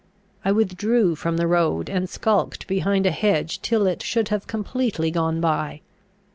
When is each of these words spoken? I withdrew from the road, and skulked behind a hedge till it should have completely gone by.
I 0.43 0.51
withdrew 0.51 1.13
from 1.13 1.37
the 1.37 1.45
road, 1.45 1.87
and 1.87 2.09
skulked 2.09 2.65
behind 2.65 3.05
a 3.05 3.11
hedge 3.11 3.61
till 3.61 3.85
it 3.85 4.01
should 4.01 4.29
have 4.29 4.47
completely 4.47 5.11
gone 5.11 5.39
by. 5.39 5.81